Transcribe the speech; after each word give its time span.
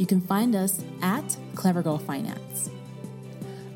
you 0.00 0.06
can 0.06 0.22
find 0.22 0.56
us 0.56 0.82
at 1.02 1.36
Clever 1.54 1.82
Girl 1.82 1.98
Finance. 1.98 2.70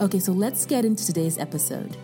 Okay, 0.00 0.19
so 0.19 0.33
let's 0.33 0.64
get 0.64 0.83
into 0.83 1.05
today's 1.05 1.36
episode. 1.36 1.98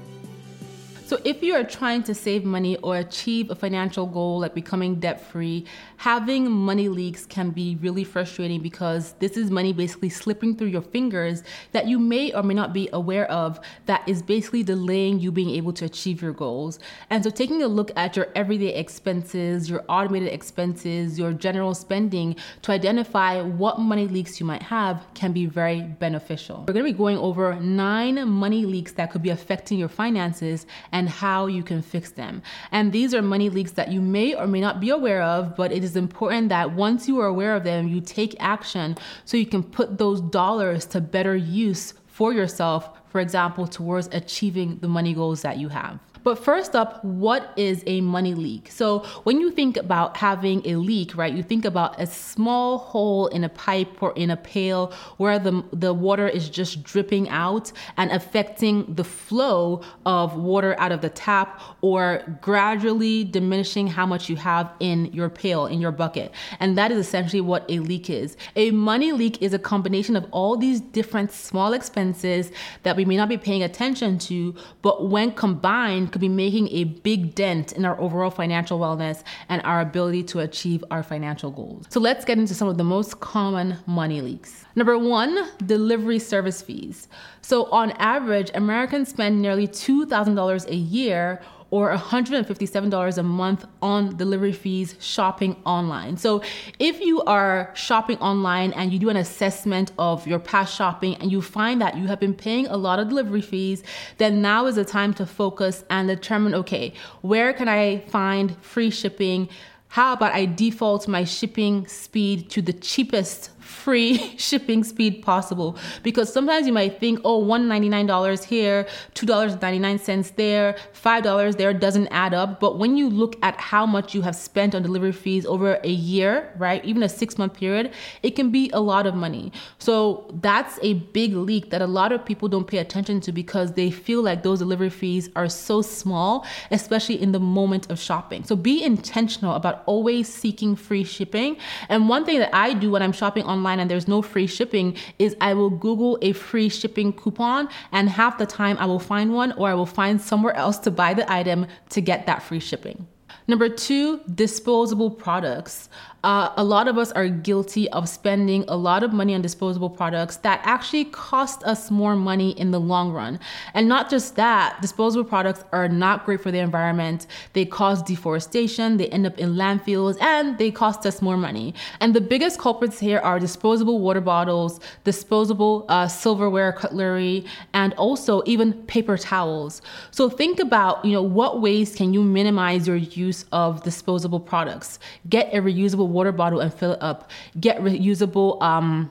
So, 1.10 1.18
if 1.24 1.42
you 1.42 1.56
are 1.56 1.64
trying 1.64 2.04
to 2.04 2.14
save 2.14 2.44
money 2.44 2.76
or 2.84 2.98
achieve 2.98 3.50
a 3.50 3.56
financial 3.56 4.06
goal 4.06 4.38
like 4.38 4.54
becoming 4.54 5.00
debt 5.00 5.20
free, 5.20 5.66
having 5.96 6.48
money 6.48 6.88
leaks 6.88 7.26
can 7.26 7.50
be 7.50 7.76
really 7.80 8.04
frustrating 8.04 8.62
because 8.62 9.14
this 9.18 9.36
is 9.36 9.50
money 9.50 9.72
basically 9.72 10.10
slipping 10.10 10.54
through 10.54 10.68
your 10.68 10.82
fingers 10.82 11.42
that 11.72 11.88
you 11.88 11.98
may 11.98 12.32
or 12.32 12.44
may 12.44 12.54
not 12.54 12.72
be 12.72 12.88
aware 12.92 13.28
of 13.28 13.58
that 13.86 14.08
is 14.08 14.22
basically 14.22 14.62
delaying 14.62 15.18
you 15.18 15.32
being 15.32 15.50
able 15.50 15.72
to 15.72 15.84
achieve 15.84 16.22
your 16.22 16.32
goals. 16.32 16.78
And 17.10 17.24
so, 17.24 17.30
taking 17.30 17.60
a 17.64 17.66
look 17.66 17.90
at 17.96 18.14
your 18.14 18.28
everyday 18.36 18.72
expenses, 18.76 19.68
your 19.68 19.84
automated 19.88 20.32
expenses, 20.32 21.18
your 21.18 21.32
general 21.32 21.74
spending 21.74 22.36
to 22.62 22.70
identify 22.70 23.42
what 23.42 23.80
money 23.80 24.06
leaks 24.06 24.38
you 24.38 24.46
might 24.46 24.62
have 24.62 25.04
can 25.14 25.32
be 25.32 25.46
very 25.46 25.80
beneficial. 25.80 26.66
We're 26.68 26.74
going 26.74 26.86
to 26.86 26.92
be 26.92 26.96
going 26.96 27.18
over 27.18 27.56
nine 27.56 28.28
money 28.28 28.64
leaks 28.64 28.92
that 28.92 29.10
could 29.10 29.24
be 29.24 29.30
affecting 29.30 29.76
your 29.76 29.88
finances 29.88 30.66
and 30.92 30.99
and 31.00 31.08
how 31.08 31.46
you 31.46 31.62
can 31.62 31.80
fix 31.80 32.10
them. 32.10 32.42
And 32.72 32.92
these 32.92 33.14
are 33.14 33.22
money 33.22 33.48
leaks 33.48 33.72
that 33.72 33.90
you 33.90 34.02
may 34.02 34.34
or 34.34 34.46
may 34.46 34.60
not 34.60 34.80
be 34.80 34.90
aware 34.90 35.22
of, 35.22 35.56
but 35.56 35.72
it 35.72 35.82
is 35.82 35.96
important 35.96 36.50
that 36.50 36.72
once 36.72 37.08
you 37.08 37.18
are 37.20 37.26
aware 37.26 37.56
of 37.56 37.64
them, 37.64 37.88
you 37.88 38.02
take 38.02 38.36
action 38.38 38.98
so 39.24 39.38
you 39.38 39.46
can 39.46 39.62
put 39.62 39.96
those 39.96 40.20
dollars 40.20 40.84
to 40.92 41.00
better 41.00 41.34
use 41.34 41.94
for 42.06 42.34
yourself, 42.34 42.90
for 43.08 43.18
example, 43.18 43.66
towards 43.66 44.10
achieving 44.12 44.78
the 44.80 44.88
money 44.88 45.14
goals 45.14 45.40
that 45.40 45.56
you 45.56 45.70
have. 45.70 45.98
But 46.22 46.38
first 46.38 46.76
up, 46.76 47.04
what 47.04 47.52
is 47.56 47.82
a 47.86 48.00
money 48.00 48.34
leak? 48.34 48.70
So 48.70 49.00
when 49.24 49.40
you 49.40 49.50
think 49.50 49.76
about 49.76 50.16
having 50.16 50.66
a 50.66 50.76
leak, 50.76 51.16
right, 51.16 51.32
you 51.32 51.42
think 51.42 51.64
about 51.64 52.00
a 52.00 52.06
small 52.06 52.78
hole 52.78 53.26
in 53.28 53.44
a 53.44 53.48
pipe 53.48 54.02
or 54.02 54.12
in 54.12 54.30
a 54.30 54.36
pail 54.36 54.92
where 55.16 55.38
the, 55.38 55.64
the 55.72 55.94
water 55.94 56.28
is 56.28 56.50
just 56.50 56.82
dripping 56.82 57.28
out 57.28 57.72
and 57.96 58.10
affecting 58.10 58.94
the 58.94 59.04
flow 59.04 59.82
of 60.04 60.36
water 60.36 60.74
out 60.78 60.92
of 60.92 61.00
the 61.00 61.08
tap 61.10 61.60
or 61.80 62.22
gradually 62.40 63.24
diminishing 63.24 63.86
how 63.86 64.06
much 64.06 64.28
you 64.28 64.36
have 64.36 64.70
in 64.80 65.06
your 65.12 65.30
pail, 65.30 65.66
in 65.66 65.80
your 65.80 65.92
bucket. 65.92 66.32
And 66.58 66.76
that 66.76 66.90
is 66.90 66.98
essentially 66.98 67.40
what 67.40 67.64
a 67.70 67.78
leak 67.78 68.10
is. 68.10 68.36
A 68.56 68.70
money 68.70 69.12
leak 69.12 69.40
is 69.42 69.54
a 69.54 69.58
combination 69.58 70.16
of 70.16 70.26
all 70.30 70.56
these 70.56 70.80
different 70.80 71.32
small 71.32 71.72
expenses 71.72 72.50
that 72.82 72.96
we 72.96 73.04
may 73.04 73.16
not 73.16 73.28
be 73.28 73.38
paying 73.38 73.62
attention 73.62 74.18
to, 74.18 74.54
but 74.82 75.08
when 75.08 75.32
combined, 75.32 76.09
could 76.12 76.20
be 76.20 76.28
making 76.28 76.68
a 76.68 76.84
big 76.84 77.34
dent 77.34 77.72
in 77.72 77.84
our 77.84 77.98
overall 78.00 78.30
financial 78.30 78.78
wellness 78.78 79.22
and 79.48 79.62
our 79.62 79.80
ability 79.80 80.22
to 80.24 80.40
achieve 80.40 80.84
our 80.90 81.02
financial 81.02 81.50
goals. 81.50 81.86
So 81.88 82.00
let's 82.00 82.24
get 82.24 82.38
into 82.38 82.54
some 82.54 82.68
of 82.68 82.78
the 82.78 82.84
most 82.84 83.20
common 83.20 83.76
money 83.86 84.20
leaks. 84.20 84.64
Number 84.76 84.96
one, 84.98 85.48
delivery 85.66 86.18
service 86.18 86.62
fees. 86.62 87.08
So 87.42 87.70
on 87.70 87.90
average, 87.92 88.50
Americans 88.54 89.08
spend 89.08 89.42
nearly 89.42 89.66
$2,000 89.66 90.66
a 90.68 90.74
year 90.74 91.40
or 91.70 91.94
$157 91.94 93.18
a 93.18 93.22
month 93.22 93.64
on 93.80 94.16
delivery 94.16 94.52
fees 94.52 94.96
shopping 94.98 95.56
online. 95.64 96.16
So 96.16 96.42
if 96.78 97.00
you 97.00 97.22
are 97.22 97.70
shopping 97.74 98.18
online 98.18 98.72
and 98.72 98.92
you 98.92 98.98
do 98.98 99.08
an 99.08 99.16
assessment 99.16 99.92
of 99.98 100.26
your 100.26 100.38
past 100.38 100.74
shopping 100.74 101.14
and 101.16 101.30
you 101.30 101.40
find 101.40 101.80
that 101.80 101.96
you 101.96 102.06
have 102.08 102.18
been 102.18 102.34
paying 102.34 102.66
a 102.66 102.76
lot 102.76 102.98
of 102.98 103.08
delivery 103.08 103.40
fees, 103.40 103.82
then 104.18 104.42
now 104.42 104.66
is 104.66 104.74
the 104.74 104.84
time 104.84 105.14
to 105.14 105.26
focus 105.26 105.84
and 105.90 106.08
determine 106.08 106.54
okay, 106.54 106.92
where 107.20 107.52
can 107.52 107.68
I 107.68 108.00
find 108.08 108.56
free 108.62 108.90
shipping? 108.90 109.48
How 109.88 110.12
about 110.12 110.32
I 110.32 110.46
default 110.46 111.08
my 111.08 111.24
shipping 111.24 111.86
speed 111.86 112.50
to 112.50 112.62
the 112.62 112.72
cheapest 112.72 113.50
free 113.70 114.34
shipping 114.36 114.84
speed 114.84 115.22
possible. 115.22 115.76
Because 116.02 116.32
sometimes 116.32 116.66
you 116.66 116.72
might 116.72 116.98
think 116.98 117.20
oh 117.24 117.42
$199 117.42 118.44
here 118.44 118.86
$2.99 119.14 120.36
there 120.36 120.76
$5 120.92 121.56
there 121.56 121.72
doesn't 121.72 122.08
add 122.08 122.34
up. 122.34 122.60
But 122.60 122.78
when 122.78 122.96
you 122.96 123.08
look 123.08 123.36
at 123.42 123.58
how 123.60 123.86
much 123.86 124.14
you 124.14 124.22
have 124.22 124.36
spent 124.36 124.74
on 124.74 124.82
delivery 124.82 125.12
fees 125.12 125.46
over 125.46 125.80
a 125.84 125.88
year 125.88 126.52
right 126.58 126.84
even 126.84 127.02
a 127.02 127.08
six 127.08 127.38
month 127.38 127.54
period 127.54 127.92
it 128.22 128.32
can 128.32 128.50
be 128.50 128.70
a 128.72 128.80
lot 128.80 129.06
of 129.06 129.14
money. 129.14 129.52
So 129.78 130.28
that's 130.40 130.78
a 130.82 130.94
big 130.94 131.34
leak 131.34 131.70
that 131.70 131.80
a 131.80 131.86
lot 131.86 132.12
of 132.12 132.24
people 132.24 132.48
don't 132.48 132.66
pay 132.66 132.78
attention 132.78 133.20
to 133.22 133.32
because 133.32 133.72
they 133.72 133.90
feel 133.90 134.22
like 134.22 134.42
those 134.42 134.58
delivery 134.58 134.90
fees 134.90 135.30
are 135.36 135.48
so 135.48 135.80
small 135.82 136.44
especially 136.70 137.20
in 137.20 137.32
the 137.32 137.40
moment 137.40 137.90
of 137.90 138.00
shopping. 138.00 138.44
So 138.44 138.56
be 138.56 138.82
intentional 138.82 139.54
about 139.54 139.82
always 139.86 140.28
seeking 140.28 140.74
free 140.74 141.04
shipping. 141.04 141.56
And 141.88 142.08
one 142.08 142.24
thing 142.24 142.40
that 142.40 142.54
i 142.54 142.72
do 142.72 142.90
when 142.90 143.02
i'm 143.02 143.12
shopping 143.12 143.44
online 143.44 143.59
online 143.60 143.80
and 143.80 143.90
there's 143.90 144.08
no 144.08 144.22
free 144.22 144.46
shipping 144.46 144.96
is 145.18 145.36
I 145.40 145.52
will 145.54 145.70
Google 145.70 146.18
a 146.22 146.32
free 146.32 146.68
shipping 146.70 147.12
coupon 147.12 147.68
and 147.92 148.08
half 148.08 148.38
the 148.38 148.46
time 148.46 148.76
I 148.78 148.86
will 148.86 148.98
find 148.98 149.34
one 149.34 149.52
or 149.52 149.68
I 149.68 149.74
will 149.74 149.92
find 150.00 150.20
somewhere 150.20 150.54
else 150.54 150.78
to 150.78 150.90
buy 150.90 151.12
the 151.14 151.30
item 151.30 151.66
to 151.90 152.00
get 152.00 152.26
that 152.26 152.42
free 152.42 152.60
shipping. 152.60 153.06
Number 153.46 153.68
two, 153.68 154.20
disposable 154.34 155.10
products. 155.10 155.88
Uh, 156.22 156.52
a 156.56 156.64
lot 156.64 156.86
of 156.86 156.98
us 156.98 157.10
are 157.12 157.28
guilty 157.28 157.88
of 157.90 158.08
spending 158.08 158.62
a 158.68 158.76
lot 158.76 159.02
of 159.02 159.12
money 159.12 159.34
on 159.34 159.40
disposable 159.40 159.88
products 159.88 160.36
that 160.38 160.60
actually 160.64 161.06
cost 161.06 161.62
us 161.64 161.90
more 161.90 162.14
money 162.14 162.50
in 162.58 162.70
the 162.70 162.80
long 162.80 163.10
run. 163.10 163.40
And 163.72 163.88
not 163.88 164.10
just 164.10 164.36
that, 164.36 164.80
disposable 164.82 165.24
products 165.24 165.64
are 165.72 165.88
not 165.88 166.26
great 166.26 166.42
for 166.42 166.50
the 166.50 166.58
environment. 166.58 167.26
They 167.54 167.64
cause 167.64 168.02
deforestation, 168.02 168.98
they 168.98 169.08
end 169.08 169.26
up 169.26 169.38
in 169.38 169.54
landfills, 169.54 170.20
and 170.20 170.58
they 170.58 170.70
cost 170.70 171.06
us 171.06 171.22
more 171.22 171.38
money. 171.38 171.74
And 172.00 172.12
the 172.12 172.20
biggest 172.20 172.58
culprits 172.58 172.98
here 172.98 173.20
are 173.20 173.40
disposable 173.40 174.00
water 174.00 174.20
bottles, 174.20 174.78
disposable 175.04 175.86
uh, 175.88 176.06
silverware, 176.06 176.72
cutlery, 176.72 177.46
and 177.72 177.94
also 177.94 178.42
even 178.44 178.74
paper 178.84 179.16
towels. 179.16 179.80
So 180.10 180.28
think 180.28 180.60
about, 180.60 181.02
you 181.02 181.12
know, 181.12 181.22
what 181.22 181.62
ways 181.62 181.94
can 181.94 182.12
you 182.12 182.22
minimize 182.22 182.86
your 182.86 182.96
use 182.96 183.46
of 183.52 183.82
disposable 183.82 184.40
products? 184.40 184.98
Get 185.28 185.54
a 185.54 185.62
reusable 185.62 186.09
water 186.10 186.32
bottle 186.32 186.60
and 186.60 186.72
fill 186.72 186.92
it 186.92 187.02
up. 187.02 187.30
Get 187.58 187.80
reusable 187.80 188.60
um, 188.62 189.10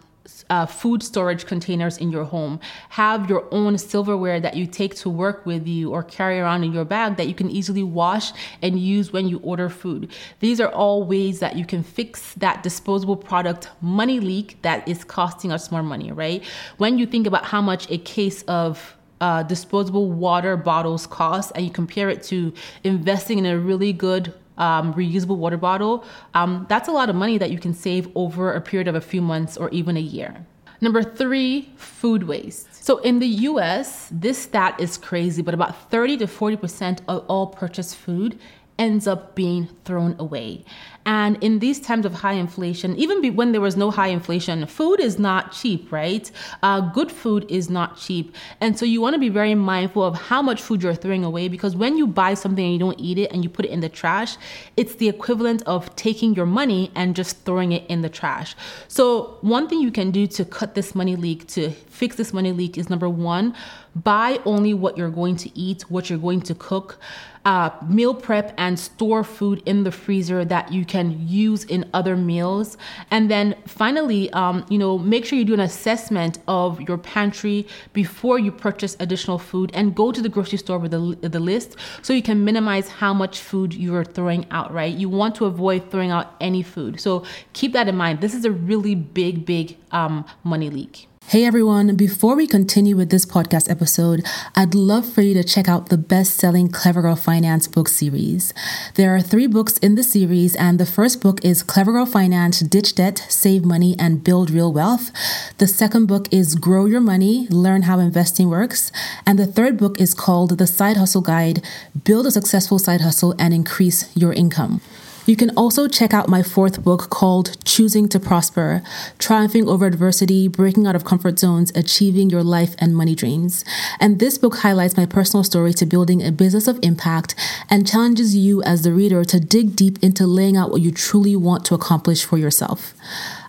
uh, 0.49 0.65
food 0.65 1.03
storage 1.03 1.45
containers 1.45 1.97
in 1.97 2.11
your 2.11 2.23
home. 2.23 2.59
Have 2.89 3.29
your 3.29 3.45
own 3.51 3.77
silverware 3.77 4.39
that 4.39 4.55
you 4.55 4.65
take 4.65 4.95
to 4.95 5.09
work 5.09 5.45
with 5.45 5.67
you 5.67 5.91
or 5.91 6.03
carry 6.03 6.39
around 6.39 6.63
in 6.63 6.73
your 6.73 6.85
bag 6.85 7.17
that 7.17 7.27
you 7.27 7.33
can 7.33 7.49
easily 7.49 7.83
wash 7.83 8.31
and 8.61 8.79
use 8.79 9.11
when 9.11 9.27
you 9.27 9.39
order 9.39 9.69
food. 9.69 10.11
These 10.39 10.59
are 10.59 10.69
all 10.69 11.03
ways 11.03 11.39
that 11.39 11.55
you 11.55 11.65
can 11.65 11.83
fix 11.83 12.33
that 12.35 12.63
disposable 12.63 13.15
product 13.15 13.69
money 13.81 14.19
leak 14.19 14.61
that 14.61 14.87
is 14.87 15.03
costing 15.03 15.51
us 15.51 15.71
more 15.71 15.83
money, 15.83 16.11
right? 16.11 16.43
When 16.77 16.97
you 16.97 17.05
think 17.05 17.27
about 17.27 17.45
how 17.45 17.61
much 17.61 17.89
a 17.89 17.97
case 17.97 18.43
of 18.43 18.95
uh, 19.21 19.43
disposable 19.43 20.09
water 20.11 20.55
bottles 20.55 21.05
cost 21.05 21.51
and 21.53 21.65
you 21.65 21.71
compare 21.71 22.09
it 22.09 22.23
to 22.23 22.53
investing 22.83 23.37
in 23.37 23.45
a 23.45 23.59
really 23.59 23.91
good 23.91 24.33
um, 24.59 24.93
reusable 24.93 25.37
water 25.37 25.57
bottle, 25.57 26.03
um, 26.33 26.65
that's 26.69 26.87
a 26.87 26.91
lot 26.91 27.09
of 27.09 27.15
money 27.15 27.37
that 27.37 27.51
you 27.51 27.59
can 27.59 27.73
save 27.73 28.09
over 28.15 28.53
a 28.53 28.61
period 28.61 28.87
of 28.87 28.95
a 28.95 29.01
few 29.01 29.21
months 29.21 29.57
or 29.57 29.69
even 29.69 29.97
a 29.97 30.01
year. 30.01 30.45
Number 30.81 31.03
three, 31.03 31.73
food 31.75 32.23
waste. 32.23 32.67
So 32.83 32.99
in 32.99 33.19
the 33.19 33.27
US, 33.27 34.07
this 34.11 34.37
stat 34.37 34.79
is 34.79 34.97
crazy, 34.97 35.41
but 35.41 35.53
about 35.53 35.91
30 35.91 36.17
to 36.17 36.25
40% 36.25 37.01
of 37.07 37.25
all 37.27 37.47
purchased 37.47 37.97
food 37.97 38.39
ends 38.79 39.05
up 39.05 39.35
being 39.35 39.67
thrown 39.85 40.15
away. 40.17 40.63
And 41.05 41.43
in 41.43 41.59
these 41.59 41.79
times 41.79 42.05
of 42.05 42.13
high 42.13 42.33
inflation, 42.33 42.95
even 42.95 43.35
when 43.35 43.51
there 43.51 43.61
was 43.61 43.75
no 43.75 43.89
high 43.89 44.09
inflation, 44.09 44.65
food 44.67 44.99
is 44.99 45.17
not 45.17 45.51
cheap, 45.51 45.91
right? 45.91 46.29
Uh, 46.61 46.81
good 46.81 47.11
food 47.11 47.45
is 47.49 47.69
not 47.69 47.97
cheap. 47.97 48.35
And 48.61 48.77
so 48.77 48.85
you 48.85 49.01
want 49.01 49.15
to 49.15 49.19
be 49.19 49.29
very 49.29 49.55
mindful 49.55 50.03
of 50.03 50.15
how 50.15 50.41
much 50.41 50.61
food 50.61 50.83
you're 50.83 50.93
throwing 50.93 51.23
away 51.23 51.47
because 51.47 51.75
when 51.75 51.97
you 51.97 52.05
buy 52.05 52.35
something 52.35 52.63
and 52.63 52.73
you 52.73 52.79
don't 52.79 52.99
eat 52.99 53.17
it 53.17 53.31
and 53.31 53.43
you 53.43 53.49
put 53.49 53.65
it 53.65 53.71
in 53.71 53.79
the 53.79 53.89
trash, 53.89 54.37
it's 54.77 54.95
the 54.95 55.09
equivalent 55.09 55.63
of 55.63 55.93
taking 55.95 56.35
your 56.35 56.45
money 56.45 56.91
and 56.95 57.15
just 57.15 57.43
throwing 57.43 57.71
it 57.71 57.85
in 57.87 58.01
the 58.01 58.09
trash. 58.09 58.55
So, 58.87 59.37
one 59.41 59.67
thing 59.67 59.79
you 59.79 59.91
can 59.91 60.11
do 60.11 60.27
to 60.27 60.45
cut 60.45 60.75
this 60.75 60.93
money 60.93 61.15
leak, 61.15 61.47
to 61.47 61.71
fix 61.71 62.17
this 62.17 62.33
money 62.33 62.51
leak, 62.51 62.77
is 62.77 62.89
number 62.89 63.09
one, 63.09 63.55
buy 63.95 64.39
only 64.45 64.73
what 64.73 64.97
you're 64.97 65.09
going 65.09 65.35
to 65.37 65.57
eat, 65.57 65.81
what 65.89 66.09
you're 66.09 66.19
going 66.19 66.41
to 66.41 66.55
cook 66.55 66.99
uh, 67.45 67.71
meal 67.87 68.13
prep 68.13 68.53
and 68.57 68.77
store 68.77 69.23
food 69.23 69.63
in 69.65 69.83
the 69.83 69.91
freezer 69.91 70.43
that 70.45 70.71
you 70.71 70.85
can 70.85 71.27
use 71.27 71.63
in 71.63 71.89
other 71.93 72.15
meals. 72.15 72.77
And 73.11 73.31
then 73.31 73.55
finally, 73.65 74.29
um, 74.31 74.65
you 74.69 74.77
know, 74.77 74.97
make 74.97 75.25
sure 75.25 75.37
you 75.37 75.45
do 75.45 75.53
an 75.53 75.59
assessment 75.59 76.39
of 76.47 76.79
your 76.81 76.97
pantry 76.97 77.67
before 77.93 78.39
you 78.39 78.51
purchase 78.51 78.95
additional 78.99 79.39
food 79.39 79.71
and 79.73 79.95
go 79.95 80.11
to 80.11 80.21
the 80.21 80.29
grocery 80.29 80.57
store 80.57 80.77
with 80.77 80.91
the, 80.91 81.17
the 81.27 81.39
list 81.39 81.75
so 82.01 82.13
you 82.13 82.21
can 82.21 82.45
minimize 82.45 82.89
how 82.89 83.13
much 83.13 83.39
food 83.39 83.73
you're 83.73 84.05
throwing 84.05 84.45
out, 84.51 84.73
right? 84.73 84.93
You 84.93 85.09
want 85.09 85.35
to 85.35 85.45
avoid 85.45 85.89
throwing 85.89 86.11
out 86.11 86.35
any 86.39 86.61
food. 86.61 86.99
So 86.99 87.23
keep 87.53 87.73
that 87.73 87.87
in 87.87 87.95
mind. 87.95 88.21
This 88.21 88.33
is 88.33 88.45
a 88.45 88.51
really 88.51 88.95
big, 88.95 89.45
big 89.45 89.77
um, 89.91 90.25
money 90.43 90.69
leak. 90.69 91.08
Hey 91.29 91.45
everyone, 91.45 91.95
before 91.95 92.35
we 92.35 92.47
continue 92.47 92.95
with 92.95 93.11
this 93.11 93.23
podcast 93.23 93.69
episode, 93.69 94.25
I'd 94.55 94.73
love 94.73 95.07
for 95.07 95.21
you 95.21 95.35
to 95.35 95.43
check 95.43 95.69
out 95.69 95.89
the 95.89 95.95
best 95.95 96.37
selling 96.37 96.69
Clever 96.69 97.03
Girl 97.03 97.15
Finance 97.15 97.67
book 97.67 97.87
series. 97.87 98.51
There 98.95 99.15
are 99.15 99.21
three 99.21 99.45
books 99.45 99.77
in 99.77 99.93
the 99.93 100.01
series, 100.01 100.55
and 100.55 100.79
the 100.79 100.87
first 100.87 101.21
book 101.21 101.45
is 101.45 101.61
Clever 101.61 101.91
Girl 101.91 102.07
Finance 102.07 102.61
Ditch 102.61 102.95
Debt, 102.95 103.27
Save 103.29 103.63
Money, 103.63 103.95
and 103.99 104.23
Build 104.23 104.49
Real 104.49 104.73
Wealth. 104.73 105.11
The 105.59 105.67
second 105.67 106.07
book 106.07 106.27
is 106.33 106.55
Grow 106.55 106.85
Your 106.85 106.99
Money, 106.99 107.45
Learn 107.51 107.83
How 107.83 107.99
Investing 107.99 108.49
Works. 108.49 108.91
And 109.23 109.37
the 109.37 109.45
third 109.45 109.77
book 109.77 110.01
is 110.01 110.15
called 110.15 110.57
The 110.57 110.65
Side 110.65 110.97
Hustle 110.97 111.21
Guide 111.21 111.63
Build 112.05 112.25
a 112.25 112.31
Successful 112.31 112.79
Side 112.79 113.01
Hustle 113.01 113.35
and 113.37 113.53
Increase 113.53 114.09
Your 114.17 114.33
Income. 114.33 114.81
You 115.29 115.35
can 115.35 115.51
also 115.51 115.87
check 115.87 116.11
out 116.11 116.27
my 116.27 116.41
fourth 116.41 116.83
book 116.83 117.11
called 117.11 117.63
Choosing 117.63 118.09
to 118.09 118.19
Prosper 118.19 118.81
Triumphing 119.19 119.69
Over 119.69 119.85
Adversity, 119.85 120.47
Breaking 120.47 120.87
Out 120.87 120.95
of 120.95 121.05
Comfort 121.05 121.37
Zones, 121.37 121.71
Achieving 121.75 122.31
Your 122.31 122.41
Life 122.41 122.73
and 122.79 122.95
Money 122.95 123.13
Dreams. 123.13 123.63
And 123.99 124.17
this 124.17 124.39
book 124.39 124.55
highlights 124.55 124.97
my 124.97 125.05
personal 125.05 125.43
story 125.43 125.71
to 125.73 125.85
building 125.85 126.25
a 126.25 126.31
business 126.31 126.67
of 126.67 126.79
impact 126.81 127.35
and 127.69 127.87
challenges 127.87 128.35
you 128.35 128.63
as 128.63 128.81
the 128.81 128.91
reader 128.91 129.23
to 129.25 129.39
dig 129.39 129.75
deep 129.75 129.99
into 130.01 130.25
laying 130.25 130.57
out 130.57 130.71
what 130.71 130.81
you 130.81 130.91
truly 130.91 131.35
want 131.35 131.63
to 131.65 131.75
accomplish 131.75 132.25
for 132.25 132.39
yourself. 132.39 132.95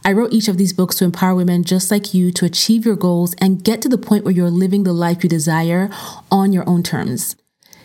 I 0.04 0.12
wrote 0.12 0.34
each 0.34 0.48
of 0.48 0.58
these 0.58 0.74
books 0.74 0.96
to 0.96 1.06
empower 1.06 1.34
women 1.34 1.64
just 1.64 1.90
like 1.90 2.12
you 2.12 2.30
to 2.32 2.44
achieve 2.44 2.84
your 2.84 2.94
goals 2.94 3.34
and 3.38 3.64
get 3.64 3.80
to 3.80 3.88
the 3.88 3.96
point 3.96 4.24
where 4.24 4.34
you're 4.34 4.50
living 4.50 4.82
the 4.82 4.92
life 4.92 5.22
you 5.22 5.30
desire 5.30 5.88
on 6.30 6.52
your 6.52 6.68
own 6.68 6.82
terms. 6.82 7.36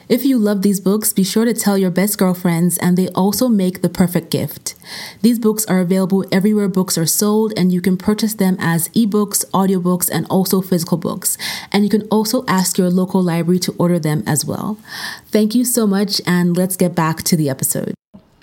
If 0.07 0.23
you 0.23 0.37
love 0.37 0.61
these 0.61 0.79
books, 0.79 1.13
be 1.13 1.23
sure 1.23 1.45
to 1.45 1.53
tell 1.53 1.79
your 1.79 1.89
best 1.89 2.19
girlfriends, 2.19 2.77
and 2.77 2.95
they 2.95 3.09
also 3.09 3.47
make 3.47 3.81
the 3.81 3.89
perfect 3.89 4.29
gift. 4.29 4.75
These 5.21 5.39
books 5.39 5.65
are 5.65 5.79
available 5.79 6.25
everywhere 6.31 6.67
books 6.67 6.95
are 6.95 7.07
sold, 7.07 7.53
and 7.57 7.73
you 7.73 7.81
can 7.81 7.97
purchase 7.97 8.35
them 8.35 8.55
as 8.59 8.89
ebooks, 8.89 9.43
audiobooks, 9.51 10.07
and 10.11 10.27
also 10.29 10.61
physical 10.61 10.97
books. 10.97 11.39
And 11.71 11.83
you 11.83 11.89
can 11.89 12.03
also 12.09 12.45
ask 12.47 12.77
your 12.77 12.91
local 12.91 13.23
library 13.23 13.59
to 13.59 13.75
order 13.79 13.97
them 13.97 14.23
as 14.27 14.45
well. 14.45 14.77
Thank 15.27 15.55
you 15.55 15.65
so 15.65 15.87
much, 15.87 16.21
and 16.27 16.55
let's 16.55 16.75
get 16.75 16.93
back 16.93 17.23
to 17.23 17.35
the 17.35 17.49
episode. 17.49 17.95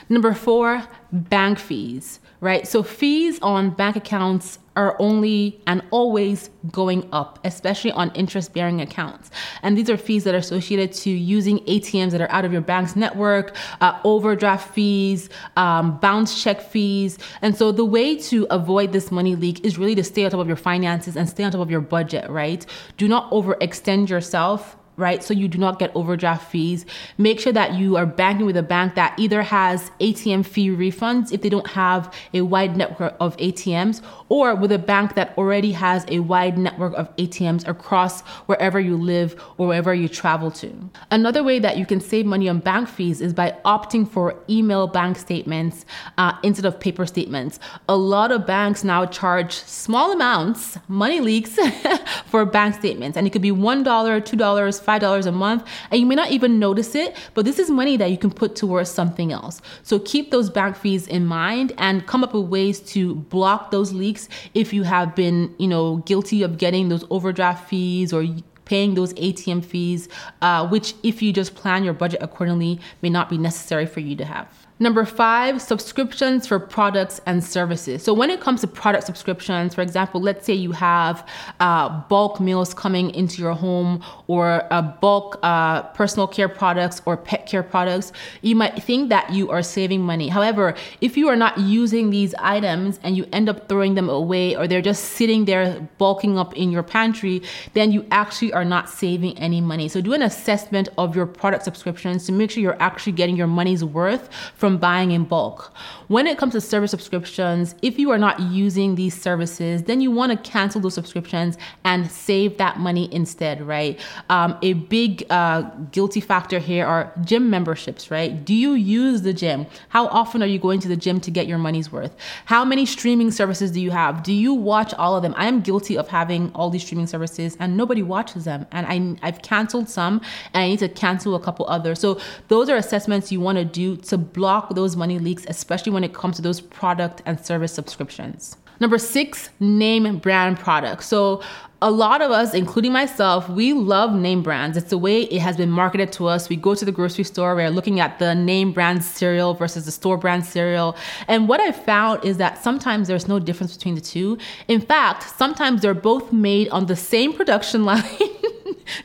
Number 0.08 0.34
four, 0.34 0.82
bank 1.12 1.58
fees, 1.58 2.20
right? 2.40 2.66
So, 2.66 2.82
fees 2.82 3.38
on 3.40 3.70
bank 3.70 3.96
accounts 3.96 4.58
are 4.74 4.96
only 4.98 5.60
and 5.66 5.82
always 5.90 6.48
going 6.70 7.06
up, 7.12 7.38
especially 7.44 7.92
on 7.92 8.10
interest 8.12 8.54
bearing 8.54 8.80
accounts. 8.80 9.30
And 9.62 9.76
these 9.76 9.90
are 9.90 9.96
fees 9.96 10.24
that 10.24 10.34
are 10.34 10.38
associated 10.38 10.92
to 10.94 11.10
using 11.10 11.58
ATMs 11.60 12.12
that 12.12 12.20
are 12.20 12.30
out 12.30 12.44
of 12.44 12.52
your 12.52 12.62
bank's 12.62 12.96
network, 12.96 13.54
uh, 13.80 14.00
overdraft 14.04 14.74
fees, 14.74 15.28
um, 15.56 15.98
bounce 15.98 16.42
check 16.42 16.62
fees. 16.62 17.18
And 17.42 17.56
so 17.56 17.70
the 17.70 17.84
way 17.84 18.16
to 18.16 18.46
avoid 18.50 18.92
this 18.92 19.10
money 19.10 19.34
leak 19.34 19.64
is 19.64 19.78
really 19.78 19.94
to 19.96 20.04
stay 20.04 20.24
on 20.24 20.30
top 20.30 20.40
of 20.40 20.46
your 20.46 20.56
finances 20.56 21.16
and 21.16 21.28
stay 21.28 21.44
on 21.44 21.52
top 21.52 21.60
of 21.60 21.70
your 21.70 21.80
budget, 21.80 22.28
right? 22.30 22.64
Do 22.96 23.08
not 23.08 23.30
overextend 23.30 24.08
yourself 24.08 24.76
right? 24.96 25.22
So 25.22 25.32
you 25.32 25.48
do 25.48 25.58
not 25.58 25.78
get 25.78 25.90
overdraft 25.94 26.50
fees. 26.50 26.84
Make 27.18 27.40
sure 27.40 27.52
that 27.52 27.74
you 27.74 27.96
are 27.96 28.06
banking 28.06 28.46
with 28.46 28.56
a 28.56 28.62
bank 28.62 28.94
that 28.94 29.18
either 29.18 29.42
has 29.42 29.90
ATM 30.00 30.44
fee 30.44 30.68
refunds 30.68 31.32
if 31.32 31.42
they 31.42 31.48
don't 31.48 31.66
have 31.68 32.12
a 32.34 32.42
wide 32.42 32.76
network 32.76 33.16
of 33.18 33.36
ATMs 33.38 34.02
or 34.28 34.54
with 34.54 34.70
a 34.70 34.78
bank 34.78 35.14
that 35.14 35.36
already 35.38 35.72
has 35.72 36.04
a 36.08 36.20
wide 36.20 36.58
network 36.58 36.94
of 36.94 37.14
ATMs 37.16 37.66
across 37.66 38.20
wherever 38.46 38.78
you 38.78 38.96
live 38.96 39.40
or 39.56 39.68
wherever 39.68 39.94
you 39.94 40.08
travel 40.08 40.50
to. 40.50 40.72
Another 41.10 41.42
way 41.42 41.58
that 41.58 41.78
you 41.78 41.86
can 41.86 42.00
save 42.00 42.26
money 42.26 42.48
on 42.48 42.58
bank 42.58 42.88
fees 42.88 43.20
is 43.20 43.32
by 43.32 43.56
opting 43.64 44.06
for 44.08 44.38
email 44.50 44.86
bank 44.86 45.16
statements 45.16 45.84
uh, 46.18 46.32
instead 46.42 46.66
of 46.66 46.78
paper 46.78 47.06
statements. 47.06 47.58
A 47.88 47.96
lot 47.96 48.30
of 48.30 48.46
banks 48.46 48.84
now 48.84 49.06
charge 49.06 49.54
small 49.54 50.12
amounts, 50.12 50.78
money 50.88 51.20
leaks, 51.20 51.58
for 52.26 52.44
bank 52.44 52.74
statements, 52.74 53.16
and 53.16 53.26
it 53.26 53.30
could 53.30 53.42
be 53.42 53.50
$1, 53.50 53.84
$2, 53.84 54.81
$5 54.84 55.26
a 55.26 55.32
month, 55.32 55.66
and 55.90 56.00
you 56.00 56.06
may 56.06 56.14
not 56.14 56.30
even 56.30 56.58
notice 56.58 56.94
it, 56.94 57.16
but 57.34 57.44
this 57.44 57.58
is 57.58 57.70
money 57.70 57.96
that 57.96 58.10
you 58.10 58.18
can 58.18 58.30
put 58.30 58.56
towards 58.56 58.90
something 58.90 59.32
else. 59.32 59.60
So 59.82 59.98
keep 59.98 60.30
those 60.30 60.50
bank 60.50 60.76
fees 60.76 61.06
in 61.06 61.26
mind 61.26 61.72
and 61.78 62.06
come 62.06 62.24
up 62.24 62.34
with 62.34 62.44
ways 62.44 62.80
to 62.80 63.14
block 63.14 63.70
those 63.70 63.92
leaks 63.92 64.28
if 64.54 64.72
you 64.72 64.82
have 64.82 65.14
been, 65.14 65.54
you 65.58 65.68
know, 65.68 65.96
guilty 65.98 66.42
of 66.42 66.58
getting 66.58 66.88
those 66.88 67.04
overdraft 67.10 67.68
fees 67.68 68.12
or 68.12 68.24
paying 68.64 68.94
those 68.94 69.12
ATM 69.14 69.64
fees, 69.64 70.08
uh, 70.40 70.66
which 70.68 70.94
if 71.02 71.20
you 71.20 71.32
just 71.32 71.54
plan 71.54 71.84
your 71.84 71.94
budget 71.94 72.22
accordingly 72.22 72.80
may 73.02 73.10
not 73.10 73.28
be 73.28 73.36
necessary 73.36 73.86
for 73.86 74.00
you 74.00 74.16
to 74.16 74.24
have. 74.24 74.61
Number 74.82 75.04
five, 75.04 75.62
subscriptions 75.62 76.48
for 76.48 76.58
products 76.58 77.20
and 77.24 77.44
services. 77.44 78.02
So 78.02 78.12
when 78.12 78.30
it 78.30 78.40
comes 78.40 78.62
to 78.62 78.66
product 78.66 79.06
subscriptions, 79.06 79.76
for 79.76 79.80
example, 79.80 80.20
let's 80.20 80.44
say 80.44 80.54
you 80.54 80.72
have 80.72 81.24
uh, 81.60 82.00
bulk 82.08 82.40
meals 82.40 82.74
coming 82.74 83.10
into 83.14 83.40
your 83.40 83.52
home 83.52 84.02
or 84.26 84.66
uh, 84.72 84.82
bulk 84.82 85.38
uh, 85.44 85.82
personal 85.94 86.26
care 86.26 86.48
products 86.48 87.00
or 87.06 87.16
pet 87.16 87.46
care 87.46 87.62
products, 87.62 88.10
you 88.40 88.56
might 88.56 88.82
think 88.82 89.08
that 89.10 89.32
you 89.32 89.50
are 89.50 89.62
saving 89.62 90.00
money. 90.00 90.26
However, 90.26 90.74
if 91.00 91.16
you 91.16 91.28
are 91.28 91.36
not 91.36 91.58
using 91.58 92.10
these 92.10 92.34
items 92.40 92.98
and 93.04 93.16
you 93.16 93.24
end 93.32 93.48
up 93.48 93.68
throwing 93.68 93.94
them 93.94 94.08
away 94.08 94.56
or 94.56 94.66
they're 94.66 94.82
just 94.82 95.04
sitting 95.10 95.44
there 95.44 95.88
bulking 95.98 96.36
up 96.36 96.56
in 96.56 96.72
your 96.72 96.82
pantry, 96.82 97.40
then 97.74 97.92
you 97.92 98.04
actually 98.10 98.52
are 98.52 98.64
not 98.64 98.88
saving 98.88 99.38
any 99.38 99.60
money. 99.60 99.88
So 99.88 100.00
do 100.00 100.12
an 100.12 100.22
assessment 100.22 100.88
of 100.98 101.14
your 101.14 101.26
product 101.26 101.62
subscriptions 101.62 102.26
to 102.26 102.32
make 102.32 102.50
sure 102.50 102.60
you're 102.60 102.82
actually 102.82 103.12
getting 103.12 103.36
your 103.36 103.46
money's 103.46 103.84
worth 103.84 104.28
from 104.56 104.71
from 104.72 104.78
buying 104.78 105.10
in 105.10 105.24
bulk. 105.24 105.72
When 106.08 106.26
it 106.26 106.38
comes 106.38 106.52
to 106.52 106.60
service 106.60 106.90
subscriptions, 106.90 107.74
if 107.82 107.98
you 107.98 108.10
are 108.10 108.18
not 108.18 108.40
using 108.40 108.94
these 108.94 109.18
services, 109.20 109.82
then 109.82 110.00
you 110.00 110.10
want 110.10 110.32
to 110.32 110.50
cancel 110.50 110.80
those 110.80 110.94
subscriptions 110.94 111.58
and 111.84 112.10
save 112.10 112.56
that 112.58 112.78
money 112.78 113.12
instead, 113.12 113.60
right? 113.62 114.00
Um, 114.30 114.56
a 114.62 114.72
big 114.74 115.26
uh, 115.30 115.62
guilty 115.90 116.20
factor 116.20 116.58
here 116.58 116.86
are 116.86 117.12
gym 117.24 117.50
memberships, 117.50 118.10
right? 118.10 118.44
Do 118.44 118.54
you 118.54 118.72
use 118.72 119.22
the 119.22 119.32
gym? 119.32 119.66
How 119.90 120.06
often 120.06 120.42
are 120.42 120.46
you 120.46 120.58
going 120.58 120.80
to 120.80 120.88
the 120.88 120.96
gym 120.96 121.20
to 121.20 121.30
get 121.30 121.46
your 121.46 121.58
money's 121.58 121.92
worth? 121.92 122.14
How 122.46 122.64
many 122.64 122.86
streaming 122.86 123.30
services 123.30 123.70
do 123.70 123.80
you 123.80 123.90
have? 123.90 124.22
Do 124.22 124.32
you 124.32 124.54
watch 124.54 124.94
all 124.94 125.16
of 125.16 125.22
them? 125.22 125.34
I 125.36 125.46
am 125.46 125.60
guilty 125.60 125.98
of 125.98 126.08
having 126.08 126.50
all 126.54 126.70
these 126.70 126.84
streaming 126.84 127.06
services 127.06 127.56
and 127.60 127.76
nobody 127.76 128.02
watches 128.02 128.44
them. 128.44 128.66
And 128.72 128.86
I, 128.86 129.26
I've 129.26 129.42
canceled 129.42 129.88
some 129.88 130.20
and 130.54 130.62
I 130.64 130.68
need 130.68 130.78
to 130.78 130.88
cancel 130.88 131.34
a 131.34 131.40
couple 131.40 131.66
others. 131.68 132.00
So 132.00 132.18
those 132.48 132.68
are 132.68 132.76
assessments 132.76 133.30
you 133.32 133.40
want 133.40 133.58
to 133.58 133.64
do 133.64 133.96
to 133.96 134.16
block 134.18 134.61
block 134.62 134.74
those 134.74 134.96
money 134.96 135.18
leaks, 135.18 135.44
especially 135.48 135.92
when 135.92 136.04
it 136.04 136.14
comes 136.14 136.36
to 136.36 136.42
those 136.42 136.60
product 136.60 137.22
and 137.26 137.44
service 137.44 137.72
subscriptions. 137.72 138.56
Number 138.80 138.98
six, 138.98 139.50
name 139.60 140.18
brand 140.18 140.58
products. 140.58 141.06
So 141.06 141.40
a 141.80 141.90
lot 141.90 142.20
of 142.20 142.30
us, 142.30 142.52
including 142.54 142.92
myself, 142.92 143.48
we 143.48 143.72
love 143.72 144.12
name 144.12 144.42
brands. 144.42 144.76
It's 144.76 144.90
the 144.90 144.98
way 144.98 145.22
it 145.22 145.40
has 145.40 145.56
been 145.56 145.70
marketed 145.70 146.10
to 146.12 146.26
us. 146.26 146.48
We 146.48 146.56
go 146.56 146.74
to 146.74 146.84
the 146.84 146.92
grocery 146.92 147.24
store, 147.24 147.54
we're 147.54 147.70
looking 147.70 148.00
at 148.00 148.18
the 148.18 148.34
name 148.34 148.72
brand 148.72 149.04
cereal 149.04 149.54
versus 149.54 149.84
the 149.84 149.92
store 149.92 150.16
brand 150.16 150.44
cereal. 150.44 150.96
And 151.28 151.48
what 151.48 151.60
I 151.60 151.70
found 151.70 152.24
is 152.24 152.38
that 152.38 152.62
sometimes 152.62 153.08
there's 153.08 153.28
no 153.28 153.38
difference 153.38 153.76
between 153.76 153.94
the 153.94 154.00
two. 154.00 154.38
In 154.68 154.80
fact, 154.80 155.36
sometimes 155.38 155.82
they're 155.82 155.94
both 155.94 156.32
made 156.32 156.68
on 156.70 156.86
the 156.86 156.96
same 156.96 157.32
production 157.32 157.84
line. 157.90 158.02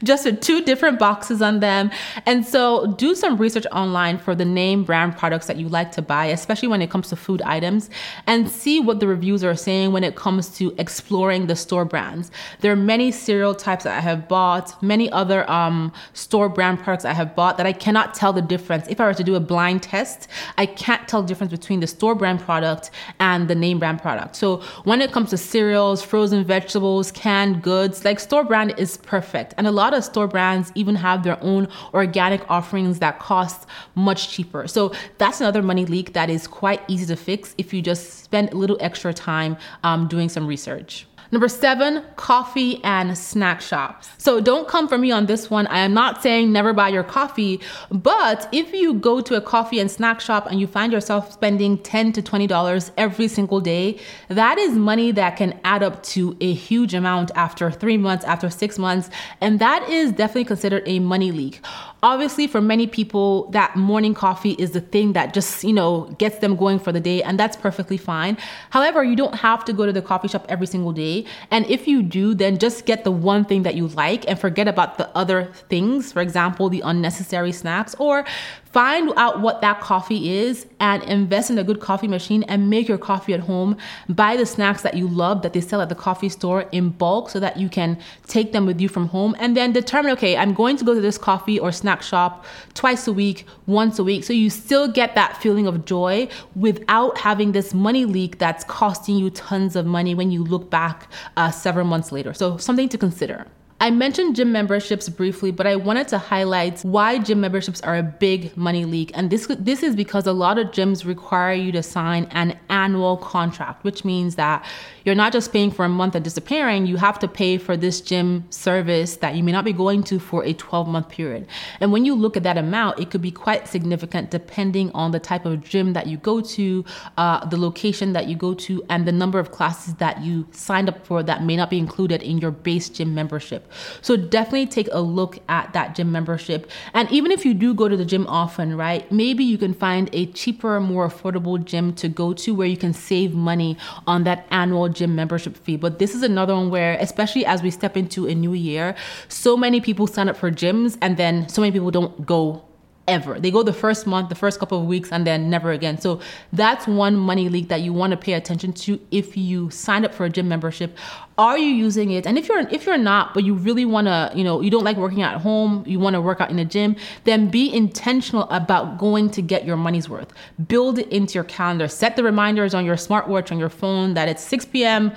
Just 0.03 0.25
with 0.25 0.41
two 0.41 0.63
different 0.63 0.99
boxes 0.99 1.41
on 1.41 1.59
them. 1.59 1.91
And 2.25 2.45
so 2.45 2.93
do 2.97 3.15
some 3.15 3.37
research 3.37 3.65
online 3.71 4.17
for 4.17 4.35
the 4.35 4.45
name 4.45 4.83
brand 4.83 5.17
products 5.17 5.47
that 5.47 5.57
you 5.57 5.69
like 5.69 5.91
to 5.93 6.01
buy, 6.01 6.25
especially 6.25 6.67
when 6.67 6.81
it 6.81 6.89
comes 6.89 7.09
to 7.09 7.15
food 7.15 7.41
items, 7.43 7.89
and 8.25 8.49
see 8.49 8.79
what 8.79 8.99
the 8.99 9.07
reviews 9.07 9.43
are 9.43 9.55
saying 9.55 9.91
when 9.91 10.03
it 10.03 10.15
comes 10.15 10.49
to 10.57 10.73
exploring 10.77 11.47
the 11.47 11.55
store 11.55 11.85
brands. 11.85 12.31
There 12.61 12.71
are 12.71 12.75
many 12.75 13.11
cereal 13.11 13.55
types 13.55 13.83
that 13.83 13.97
I 13.97 14.01
have 14.01 14.27
bought, 14.27 14.81
many 14.83 15.11
other 15.11 15.49
um, 15.49 15.91
store 16.13 16.49
brand 16.49 16.79
products 16.79 17.05
I 17.05 17.13
have 17.13 17.35
bought 17.35 17.57
that 17.57 17.65
I 17.65 17.73
cannot 17.73 18.13
tell 18.13 18.33
the 18.33 18.41
difference. 18.41 18.87
If 18.87 18.99
I 18.99 19.05
were 19.05 19.13
to 19.13 19.23
do 19.23 19.35
a 19.35 19.39
blind 19.39 19.83
test, 19.83 20.27
I 20.57 20.65
can't 20.65 21.07
tell 21.07 21.21
the 21.21 21.27
difference 21.27 21.51
between 21.51 21.79
the 21.79 21.87
store 21.87 22.15
brand 22.15 22.39
product 22.39 22.91
and 23.19 23.47
the 23.47 23.55
name 23.55 23.79
brand 23.79 24.01
product. 24.01 24.35
So 24.35 24.57
when 24.83 25.01
it 25.01 25.11
comes 25.11 25.29
to 25.31 25.37
cereals, 25.37 26.03
frozen 26.03 26.43
vegetables, 26.43 27.11
canned 27.11 27.61
goods, 27.61 28.05
like 28.05 28.19
store 28.19 28.43
brand 28.43 28.73
is 28.77 28.97
perfect. 28.97 29.53
And 29.57 29.67
a 29.67 29.71
lot 29.77 29.93
of 29.93 30.03
store 30.03 30.27
brands 30.27 30.71
even 30.75 30.95
have 30.95 31.23
their 31.23 31.37
own 31.43 31.67
organic 31.93 32.41
offerings 32.49 32.99
that 32.99 33.19
cost 33.19 33.67
much 33.95 34.29
cheaper. 34.29 34.67
So 34.67 34.93
that's 35.17 35.39
another 35.39 35.61
money 35.61 35.85
leak 35.85 36.13
that 36.13 36.29
is 36.29 36.47
quite 36.47 36.81
easy 36.87 37.05
to 37.05 37.15
fix 37.15 37.55
if 37.57 37.73
you 37.73 37.81
just 37.81 38.23
spend 38.23 38.51
a 38.51 38.57
little 38.57 38.77
extra 38.79 39.13
time 39.13 39.57
um, 39.83 40.07
doing 40.07 40.29
some 40.29 40.45
research. 40.47 41.05
Number 41.31 41.47
seven, 41.47 42.03
coffee 42.15 42.81
and 42.83 43.17
snack 43.17 43.61
shops. 43.61 44.09
So 44.17 44.39
don't 44.39 44.67
come 44.67 44.87
for 44.87 44.97
me 44.97 45.11
on 45.11 45.25
this 45.25 45.49
one. 45.49 45.67
I 45.67 45.79
am 45.79 45.93
not 45.93 46.23
saying 46.23 46.51
never 46.51 46.73
buy 46.73 46.89
your 46.89 47.03
coffee, 47.03 47.59
but 47.91 48.47
if 48.51 48.73
you 48.73 48.93
go 48.93 49.21
to 49.21 49.35
a 49.35 49.41
coffee 49.41 49.79
and 49.79 49.91
snack 49.91 50.21
shop 50.21 50.47
and 50.49 50.59
you 50.59 50.67
find 50.67 50.93
yourself 50.93 51.31
spending 51.33 51.77
10 51.79 52.13
to 52.13 52.21
$20 52.21 52.91
every 52.97 53.27
single 53.27 53.59
day, 53.59 53.99
that 54.29 54.57
is 54.57 54.73
money 54.73 55.11
that 55.11 55.35
can 55.35 55.59
add 55.63 55.83
up 55.83 56.01
to 56.03 56.37
a 56.39 56.53
huge 56.53 56.93
amount 56.93 57.31
after 57.35 57.71
three 57.71 57.97
months, 57.97 58.23
after 58.25 58.49
six 58.49 58.79
months. 58.79 59.09
And 59.41 59.59
that 59.59 59.89
is 59.89 60.11
definitely 60.11 60.45
considered 60.45 60.83
a 60.85 60.99
money 60.99 61.31
leak. 61.31 61.61
Obviously, 62.03 62.45
for 62.45 62.61
many 62.61 62.85
people, 62.85 63.49
that 63.51 63.75
morning 63.75 64.13
coffee 64.13 64.51
is 64.51 64.71
the 64.71 64.81
thing 64.81 65.13
that 65.13 65.33
just, 65.33 65.63
you 65.63 65.73
know, 65.73 66.03
gets 66.19 66.37
them 66.37 66.55
going 66.55 66.77
for 66.77 66.91
the 66.91 66.99
day, 66.99 67.23
and 67.23 67.39
that's 67.39 67.57
perfectly 67.57 67.97
fine. 67.97 68.37
However, 68.69 69.03
you 69.03 69.15
don't 69.15 69.35
have 69.35 69.65
to 69.65 69.73
go 69.73 69.85
to 69.85 69.91
the 69.91 70.01
coffee 70.01 70.27
shop 70.27 70.45
every 70.47 70.67
single 70.67 70.91
day. 70.91 71.25
And 71.49 71.65
if 71.65 71.87
you 71.87 72.03
do, 72.03 72.35
then 72.35 72.59
just 72.59 72.85
get 72.85 73.03
the 73.03 73.11
one 73.11 73.45
thing 73.45 73.63
that 73.63 73.73
you 73.73 73.87
like 73.87 74.29
and 74.29 74.39
forget 74.39 74.67
about 74.67 74.99
the 74.99 75.09
other 75.17 75.45
things, 75.69 76.13
for 76.13 76.21
example, 76.21 76.69
the 76.69 76.81
unnecessary 76.81 77.51
snacks, 77.51 77.95
or 77.97 78.25
Find 78.71 79.11
out 79.15 79.39
what 79.39 79.61
that 79.61 79.79
coffee 79.79 80.37
is 80.37 80.67
and 80.79 81.01
invest 81.03 81.49
in 81.49 81.57
a 81.57 81.63
good 81.63 81.79
coffee 81.79 82.07
machine 82.07 82.43
and 82.43 82.69
make 82.69 82.87
your 82.87 82.97
coffee 82.97 83.33
at 83.33 83.39
home. 83.39 83.77
Buy 84.09 84.35
the 84.35 84.45
snacks 84.45 84.81
that 84.81 84.95
you 84.95 85.07
love 85.07 85.41
that 85.41 85.53
they 85.53 85.61
sell 85.61 85.81
at 85.81 85.89
the 85.89 85.95
coffee 85.95 86.29
store 86.29 86.65
in 86.71 86.89
bulk 86.89 87.29
so 87.29 87.39
that 87.39 87.57
you 87.57 87.69
can 87.69 87.97
take 88.27 88.51
them 88.51 88.65
with 88.65 88.81
you 88.81 88.89
from 88.89 89.07
home 89.07 89.35
and 89.39 89.55
then 89.55 89.71
determine 89.71 90.11
okay, 90.11 90.35
I'm 90.35 90.53
going 90.53 90.75
to 90.77 90.85
go 90.85 90.93
to 90.93 91.01
this 91.01 91.17
coffee 91.17 91.57
or 91.57 91.71
snack 91.71 92.01
shop 92.01 92.45
twice 92.73 93.07
a 93.07 93.13
week, 93.13 93.45
once 93.67 93.99
a 93.99 94.03
week. 94.03 94.25
So 94.25 94.33
you 94.33 94.49
still 94.49 94.87
get 94.87 95.15
that 95.15 95.37
feeling 95.41 95.65
of 95.65 95.85
joy 95.85 96.27
without 96.55 97.17
having 97.17 97.53
this 97.53 97.73
money 97.73 98.05
leak 98.05 98.37
that's 98.37 98.63
costing 98.65 99.17
you 99.17 99.29
tons 99.29 99.75
of 99.75 99.85
money 99.85 100.13
when 100.13 100.29
you 100.29 100.43
look 100.43 100.69
back 100.69 101.09
uh, 101.37 101.51
several 101.51 101.85
months 101.85 102.11
later. 102.11 102.33
So 102.33 102.57
something 102.57 102.89
to 102.89 102.97
consider. 102.97 103.47
I 103.79 103.91
mentioned 103.91 104.35
gym 104.35 104.51
memberships 104.51 105.07
briefly, 105.07 105.51
but 105.51 105.67
I 105.67 105.75
wanted 105.75 106.07
to 106.07 106.17
highlight 106.17 106.81
why 106.81 107.19
gym 107.19 107.41
memberships 107.41 107.79
are 107.81 107.95
a 107.95 108.01
big 108.01 108.57
money 108.57 108.85
leak. 108.85 109.11
And 109.13 109.29
this 109.29 109.45
this 109.59 109.83
is 109.83 109.95
because 109.95 110.25
a 110.25 110.33
lot 110.33 110.57
of 110.57 110.69
gyms 110.69 111.05
require 111.05 111.53
you 111.53 111.71
to 111.73 111.83
sign 111.83 112.27
an 112.31 112.57
annual 112.69 113.17
contract, 113.17 113.83
which 113.83 114.03
means 114.03 114.35
that 114.35 114.65
you're 115.05 115.13
not 115.13 115.31
just 115.31 115.53
paying 115.53 115.69
for 115.69 115.85
a 115.85 115.89
month 115.89 116.15
and 116.15 116.23
disappearing, 116.23 116.87
you 116.87 116.97
have 116.97 117.19
to 117.19 117.27
pay 117.27 117.59
for 117.59 117.77
this 117.77 118.01
gym 118.01 118.45
service 118.49 119.17
that 119.17 119.35
you 119.35 119.43
may 119.43 119.51
not 119.51 119.63
be 119.63 119.73
going 119.73 120.01
to 120.03 120.17
for 120.17 120.43
a 120.43 120.53
12 120.53 120.87
month 120.87 121.09
period. 121.09 121.45
And 121.79 121.91
when 121.91 122.03
you 122.03 122.15
look 122.15 122.35
at 122.35 122.41
that 122.43 122.57
amount, 122.57 122.99
it 122.99 123.11
could 123.11 123.21
be 123.21 123.31
quite 123.31 123.67
significant 123.67 124.31
depending 124.31 124.91
on 124.93 125.11
the 125.11 125.19
type 125.19 125.45
of 125.45 125.63
gym 125.63 125.93
that 125.93 126.07
you 126.07 126.17
go 126.17 126.41
to, 126.41 126.83
uh, 127.17 127.45
the 127.45 127.57
location 127.57 128.13
that 128.13 128.27
you 128.27 128.35
go 128.35 128.55
to, 128.55 128.83
and 128.89 129.07
the 129.07 129.11
number 129.11 129.37
of 129.37 129.51
classes 129.51 129.93
that 129.95 130.21
you 130.23 130.47
signed 130.51 130.89
up 130.89 131.05
for 131.05 131.21
that 131.21 131.43
may 131.43 131.55
not 131.55 131.69
be 131.69 131.77
included 131.77 132.23
in 132.23 132.39
your 132.39 132.51
base 132.51 132.89
gym 132.89 133.13
membership. 133.13 133.66
So 134.01 134.15
definitely 134.15 134.67
take 134.67 134.89
a 134.91 135.01
look 135.01 135.39
at 135.49 135.73
that 135.73 135.95
gym 135.95 136.11
membership. 136.11 136.69
And 136.93 137.09
even 137.11 137.31
if 137.31 137.45
you 137.45 137.53
do 137.53 137.73
go 137.73 137.87
to 137.87 137.97
the 137.97 138.05
gym 138.05 138.27
often, 138.27 138.75
right, 138.77 139.09
maybe 139.11 139.43
you 139.43 139.57
can 139.57 139.73
find 139.73 140.09
a 140.13 140.27
cheaper, 140.27 140.79
more 140.79 141.07
affordable 141.07 141.63
gym 141.63 141.93
to 141.95 142.07
go 142.07 142.33
to 142.33 142.53
where 142.53 142.67
you 142.67 142.77
can 142.77 142.93
save 142.93 143.33
money 143.33 143.77
on 144.05 144.23
that 144.23 144.45
annual 144.51 144.89
gym 144.89 145.15
membership 145.15 145.57
fee. 145.57 145.77
But 145.77 145.99
this 145.99 146.15
is 146.15 146.23
another 146.23 146.53
one 146.55 146.69
where, 146.69 146.97
especially 146.99 147.45
as 147.45 147.61
we 147.61 147.71
step 147.71 147.97
into 147.97 148.27
a 148.27 148.35
new 148.35 148.53
year, 148.53 148.95
so 149.27 149.57
many 149.57 149.81
people 149.81 150.07
sign 150.07 150.29
up 150.29 150.37
for 150.37 150.51
gyms 150.51 150.97
and 151.01 151.17
then 151.17 151.47
so 151.49 151.61
many 151.61 151.71
people 151.71 151.91
don't 151.91 152.25
go 152.25 152.63
ever. 153.07 153.39
They 153.39 153.51
go 153.51 153.63
the 153.63 153.73
first 153.73 154.05
month, 154.05 154.29
the 154.29 154.35
first 154.35 154.59
couple 154.59 154.79
of 154.79 154.85
weeks, 154.85 155.11
and 155.11 155.25
then 155.25 155.49
never 155.49 155.71
again. 155.71 155.99
So 155.99 156.19
that's 156.53 156.87
one 156.87 157.15
money 157.15 157.49
leak 157.49 157.69
that 157.69 157.81
you 157.81 157.93
want 157.93 158.11
to 158.11 158.17
pay 158.17 158.33
attention 158.33 158.73
to 158.73 158.99
if 159.11 159.37
you 159.37 159.69
sign 159.69 160.05
up 160.05 160.13
for 160.13 160.25
a 160.25 160.29
gym 160.29 160.47
membership. 160.47 160.97
Are 161.37 161.57
you 161.57 161.67
using 161.67 162.11
it? 162.11 162.25
And 162.25 162.37
if 162.37 162.47
you're 162.47 162.59
if 162.69 162.85
you're 162.85 162.97
not, 162.97 163.33
but 163.33 163.43
you 163.43 163.53
really 163.53 163.85
want 163.85 164.07
to, 164.07 164.31
you 164.35 164.43
know, 164.43 164.61
you 164.61 164.69
don't 164.69 164.83
like 164.83 164.97
working 164.97 165.21
at 165.21 165.39
home, 165.39 165.83
you 165.87 165.99
want 165.99 166.15
to 166.15 166.21
work 166.21 166.41
out 166.41 166.49
in 166.49 166.59
a 166.59 166.65
gym, 166.65 166.95
then 167.23 167.49
be 167.49 167.73
intentional 167.73 168.43
about 168.49 168.97
going 168.97 169.29
to 169.31 169.41
get 169.41 169.65
your 169.65 169.77
money's 169.77 170.09
worth. 170.09 170.33
Build 170.67 170.99
it 170.99 171.07
into 171.09 171.35
your 171.35 171.43
calendar. 171.43 171.87
Set 171.87 172.15
the 172.15 172.23
reminders 172.23 172.73
on 172.73 172.85
your 172.85 172.95
smartwatch 172.95 173.51
on 173.51 173.59
your 173.59 173.69
phone 173.69 174.13
that 174.15 174.27
it's 174.27 174.43
6 174.43 174.65
p.m 174.65 175.13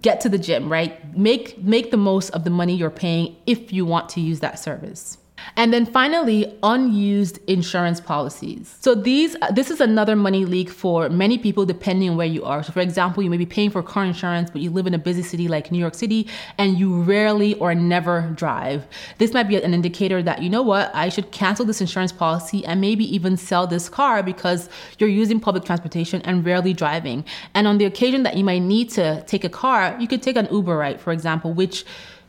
get 0.00 0.22
to 0.22 0.28
the 0.30 0.38
gym 0.38 0.72
right 0.72 1.14
make 1.14 1.58
make 1.58 1.90
the 1.90 1.98
most 1.98 2.30
of 2.30 2.44
the 2.44 2.50
money 2.50 2.74
you're 2.74 2.88
paying 2.88 3.36
if 3.46 3.74
you 3.74 3.84
want 3.84 4.08
to 4.08 4.22
use 4.22 4.40
that 4.40 4.58
service 4.58 5.18
and 5.56 5.72
then 5.72 5.84
finally, 5.84 6.58
unused 6.62 7.38
insurance 7.46 8.00
policies. 8.00 8.74
So 8.80 8.94
these 8.94 9.36
this 9.52 9.70
is 9.70 9.80
another 9.80 10.16
money 10.16 10.44
leak 10.44 10.70
for 10.70 11.08
many 11.08 11.36
people 11.36 11.66
depending 11.66 12.10
on 12.10 12.16
where 12.16 12.26
you 12.26 12.44
are. 12.44 12.62
So 12.62 12.72
for 12.72 12.80
example, 12.80 13.22
you 13.22 13.30
may 13.30 13.36
be 13.36 13.46
paying 13.46 13.70
for 13.70 13.82
car 13.82 14.04
insurance, 14.04 14.50
but 14.50 14.60
you 14.60 14.70
live 14.70 14.86
in 14.86 14.94
a 14.94 14.98
busy 14.98 15.22
city 15.22 15.48
like 15.48 15.70
New 15.70 15.78
York 15.78 15.94
City 15.94 16.28
and 16.58 16.78
you 16.78 17.02
rarely 17.02 17.54
or 17.54 17.74
never 17.74 18.32
drive. 18.34 18.86
This 19.18 19.32
might 19.32 19.44
be 19.44 19.56
an 19.56 19.74
indicator 19.74 20.22
that 20.22 20.42
you 20.42 20.48
know 20.48 20.62
what, 20.62 20.90
I 20.94 21.08
should 21.08 21.30
cancel 21.32 21.64
this 21.66 21.80
insurance 21.80 22.12
policy 22.12 22.64
and 22.64 22.80
maybe 22.80 23.04
even 23.14 23.36
sell 23.36 23.66
this 23.66 23.88
car 23.88 24.22
because 24.22 24.68
you're 24.98 25.10
using 25.10 25.40
public 25.40 25.64
transportation 25.64 26.22
and 26.22 26.44
rarely 26.44 26.72
driving. 26.72 27.24
And 27.54 27.66
on 27.66 27.78
the 27.78 27.84
occasion 27.84 28.22
that 28.22 28.36
you 28.36 28.44
might 28.44 28.60
need 28.62 28.90
to 28.90 29.22
take 29.26 29.44
a 29.44 29.50
car, 29.50 29.96
you 29.98 30.08
could 30.08 30.22
take 30.22 30.36
an 30.36 30.48
Uber, 30.50 30.76
right? 30.76 31.00
For 31.00 31.12
example, 31.12 31.52
which 31.52 31.84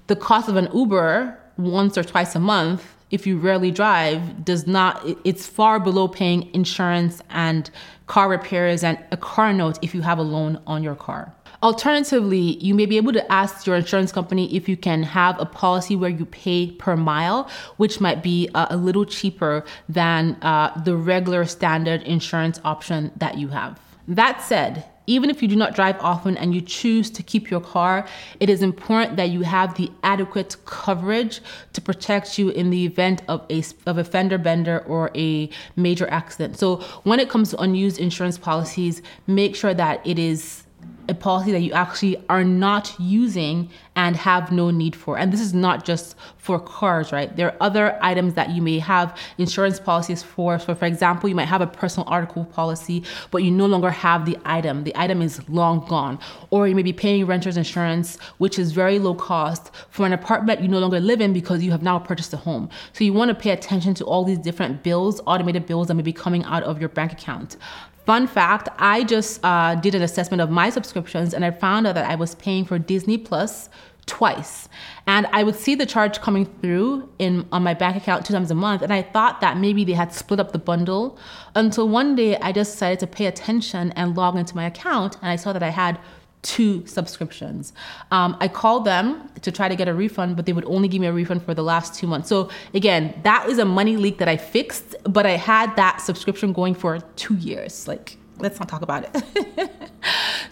the 0.08 0.16
cost 0.16 0.50
of 0.50 0.58
an 0.58 0.68
Uber 0.74 1.40
once 1.58 1.98
or 1.98 2.04
twice 2.04 2.36
a 2.36 2.40
month 2.40 2.96
if 3.12 3.28
you 3.28 3.38
rarely 3.38 3.70
drive 3.70 4.44
does 4.44 4.66
not 4.66 5.06
it's 5.24 5.46
far 5.46 5.80
below 5.80 6.08
paying 6.08 6.54
insurance 6.54 7.22
and 7.30 7.70
car 8.08 8.28
repairs 8.30 8.84
and 8.84 8.98
a 9.12 9.18
car 9.18 9.54
note 9.54 9.78
if 9.82 9.94
you 9.94 10.02
have 10.02 10.18
a 10.18 10.24
loan 10.24 10.60
on 10.66 10.84
your 10.84 10.96
car 10.96 11.34
Alternatively, 11.64 12.58
you 12.58 12.76
may 12.76 12.86
be 12.86 12.98
able 12.98 13.14
to 13.14 13.32
ask 13.32 13.66
your 13.66 13.78
insurance 13.78 14.12
company 14.12 14.54
if 14.54 14.68
you 14.68 14.76
can 14.76 15.02
have 15.02 15.40
a 15.40 15.46
policy 15.46 15.96
where 15.96 16.10
you 16.10 16.26
pay 16.26 16.72
per 16.72 16.98
mile, 16.98 17.50
which 17.78 18.02
might 18.02 18.22
be 18.22 18.50
uh, 18.54 18.68
a 18.70 18.76
little 18.76 19.06
cheaper 19.06 19.64
than 19.88 20.36
uh, 20.42 20.78
the 20.84 20.98
regular 20.98 21.46
standard 21.46 22.02
insurance 22.02 22.60
option 22.66 23.14
that 23.16 23.38
you 23.38 23.48
have. 23.48 23.80
That 24.10 24.42
said, 24.42 24.84
even 25.08 25.30
if 25.30 25.42
you 25.42 25.48
do 25.48 25.56
not 25.56 25.76
drive 25.76 25.98
often 26.00 26.38
and 26.38 26.54
you 26.56 26.62
choose 26.62 27.10
to 27.12 27.24
keep 27.24 27.50
your 27.50 27.62
car, 27.62 28.08
it 28.40 28.50
is 28.50 28.62
important 28.62 29.18
that 29.18 29.30
you 29.30 29.42
have 29.42 29.76
the 29.76 29.92
adequate 30.04 30.56
coverage 30.66 31.42
to 31.74 31.82
protect 31.82 32.38
you 32.38 32.50
in 32.50 32.70
the 32.70 32.86
event 32.86 33.22
of 33.28 33.46
a 33.50 33.64
of 33.86 33.98
a 33.98 34.04
fender 34.04 34.38
bender 34.38 34.80
or 34.88 35.12
a 35.16 35.50
major 35.76 36.08
accident. 36.10 36.58
So 36.58 36.78
when 37.04 37.20
it 37.20 37.30
comes 37.30 37.52
to 37.52 37.62
unused 37.62 38.00
insurance 38.00 38.38
policies, 38.38 39.02
make 39.28 39.56
sure 39.56 39.74
that 39.74 40.06
it 40.06 40.20
is 40.20 40.63
a 41.10 41.14
policy 41.14 41.52
that 41.52 41.60
you 41.60 41.74
actually 41.74 42.16
are 42.30 42.44
not 42.44 42.96
using 42.98 43.70
and 43.96 44.16
have 44.16 44.52
no 44.52 44.72
need 44.72 44.96
for. 44.96 45.18
And 45.18 45.34
this 45.34 45.42
is 45.42 45.54
not 45.54 45.84
just 45.84 46.16
for 46.38 46.60
cars, 46.60 47.12
right? 47.12 47.36
There 47.36 47.48
are 47.48 47.58
other 47.60 48.00
items 48.02 48.36
that 48.36 48.52
you 48.52 48.62
may 48.62 48.80
have 48.80 49.18
insurance 49.38 49.80
policies 49.80 50.24
for. 50.24 50.60
So, 50.60 50.74
for 50.74 50.86
example, 50.86 51.28
you 51.28 51.36
might 51.36 51.48
have 51.48 51.62
a 51.62 51.68
personal 51.68 52.08
article 52.08 52.46
policy, 52.46 53.04
but 53.32 53.44
you 53.44 53.52
no 53.52 53.66
longer 53.66 53.90
have 53.90 54.26
the 54.26 54.38
item. 54.46 54.86
The 54.86 54.96
item 54.96 55.22
is 55.22 55.48
long 55.50 55.86
gone. 55.88 56.20
Or 56.52 56.68
you 56.68 56.76
may 56.76 56.84
be 56.84 56.94
paying 56.94 57.26
renter's 57.26 57.58
insurance, 57.58 58.18
which 58.38 58.58
is 58.58 58.72
very 58.72 58.98
low 58.98 59.14
cost 59.14 59.72
for 59.90 60.06
an 60.06 60.14
apartment 60.14 60.62
you 60.62 60.70
no 60.70 60.80
longer 60.80 61.00
live 61.00 61.20
in 61.20 61.34
because 61.34 61.64
you 61.64 61.72
have 61.72 61.84
now 61.84 62.00
purchased 62.00 62.34
a 62.34 62.38
home. 62.38 62.70
So, 62.94 63.04
you 63.04 63.12
want 63.12 63.30
to 63.30 63.36
pay 63.36 63.52
attention 63.52 63.94
to 63.96 64.06
all 64.06 64.24
these 64.24 64.40
different 64.40 64.84
bills, 64.84 65.20
automated 65.28 65.66
bills 65.66 65.88
that 65.88 65.96
may 65.96 66.02
be 66.02 66.14
coming 66.14 66.46
out 66.46 66.64
of 66.64 66.80
your 66.80 66.90
bank 66.90 67.12
account. 67.12 67.58
Fun 68.06 68.28
fact 68.28 68.70
I 68.78 69.04
just 69.04 69.40
uh, 69.44 69.76
did 69.76 69.96
an 69.96 70.02
assessment 70.02 70.42
of 70.42 70.50
my 70.50 70.70
subscriptions 70.70 71.34
and 71.34 71.46
I 71.46 71.52
found 71.52 71.88
out 71.88 71.96
that 71.96 72.10
I 72.10 72.16
was 72.16 72.36
paying 72.36 72.66
for 72.66 72.78
Disney 72.78 73.18
Plus 73.18 73.70
twice. 74.06 74.68
And 75.08 75.28
I 75.28 75.44
would 75.44 75.56
see 75.56 75.76
the 75.76 75.86
charge 75.86 76.20
coming 76.20 76.46
through 76.62 77.10
in 77.20 77.48
on 77.52 77.64
my 77.64 77.74
bank 77.74 77.96
account 77.96 78.26
two 78.26 78.34
times 78.34 78.52
a 78.52 78.56
month. 78.56 78.82
And 78.82 78.92
I 78.92 79.02
thought 79.02 79.40
that 79.40 79.58
maybe 79.58 79.86
they 79.86 79.94
had 79.94 80.14
split 80.14 80.40
up 80.40 80.52
the 80.52 80.60
bundle 80.60 81.18
until 81.56 81.88
one 81.88 82.16
day 82.16 82.38
I 82.38 82.52
just 82.52 82.74
decided 82.74 83.00
to 83.00 83.08
pay 83.08 83.28
attention 83.28 83.92
and 83.94 84.16
log 84.18 84.36
into 84.36 84.56
my 84.56 84.66
account 84.66 85.18
and 85.22 85.30
I 85.30 85.38
saw 85.38 85.54
that 85.54 85.64
I 85.64 85.70
had 85.70 86.00
two 86.44 86.86
subscriptions. 86.86 87.74
Um, 88.12 88.38
I 88.40 88.48
called 88.48 88.86
them 88.86 89.30
to 89.42 89.52
try 89.52 89.68
to 89.68 89.76
get 89.76 89.88
a 89.88 89.94
refund, 89.94 90.36
but 90.36 90.46
they 90.46 90.54
would 90.54 90.66
only 90.66 90.88
give 90.88 91.02
me 91.02 91.08
a 91.08 91.14
refund 91.14 91.44
for 91.44 91.54
the 91.54 91.64
last 91.64 91.96
two 91.96 92.06
months. 92.06 92.30
So 92.30 92.50
again, 92.74 93.20
that 93.24 93.50
is 93.50 93.58
a 93.58 93.66
money 93.66 93.98
leak 93.98 94.20
that 94.20 94.28
I 94.28 94.38
fixed, 94.38 94.96
but 95.04 95.26
I 95.26 95.32
had 95.32 95.76
that 95.78 96.02
subscription 96.02 96.54
going 96.54 96.76
for 96.76 97.00
two 97.16 97.36
years. 97.36 97.88
Like 97.88 98.18
let's 98.40 98.60
not 98.60 98.70
talk 98.70 98.82
about 98.82 99.06
it. 99.06 99.72